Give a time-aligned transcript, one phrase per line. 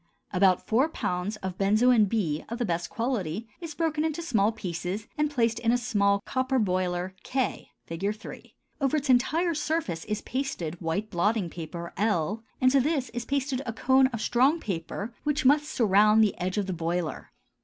[0.35, 5.29] _About four pounds of benzoin B of best quality is broken into small pieces and
[5.29, 8.11] placed in a small copper boiler K (Fig.
[8.15, 13.25] 3); over its entire surface is pasted white blotting paper L, and to this is
[13.25, 17.31] pasted a cone of strong paper which must surround the edge of the boiler.